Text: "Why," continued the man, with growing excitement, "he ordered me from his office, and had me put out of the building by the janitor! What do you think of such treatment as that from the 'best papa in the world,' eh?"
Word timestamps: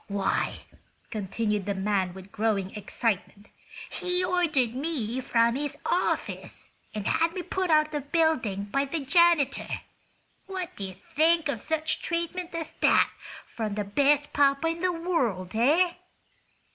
"Why," 0.07 0.61
continued 1.11 1.67
the 1.67 1.75
man, 1.75 2.15
with 2.15 2.31
growing 2.31 2.73
excitement, 2.75 3.49
"he 3.87 4.25
ordered 4.25 4.73
me 4.73 5.21
from 5.21 5.53
his 5.55 5.77
office, 5.85 6.71
and 6.95 7.05
had 7.05 7.35
me 7.35 7.43
put 7.43 7.69
out 7.69 7.85
of 7.85 7.91
the 7.91 8.01
building 8.01 8.63
by 8.63 8.85
the 8.85 9.01
janitor! 9.05 9.81
What 10.47 10.75
do 10.75 10.85
you 10.85 10.95
think 10.95 11.47
of 11.47 11.59
such 11.59 12.01
treatment 12.01 12.55
as 12.55 12.71
that 12.79 13.11
from 13.45 13.75
the 13.75 13.83
'best 13.83 14.33
papa 14.33 14.69
in 14.69 14.79
the 14.81 14.91
world,' 14.91 15.53
eh?" 15.53 15.91